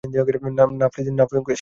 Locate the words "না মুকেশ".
1.09-1.49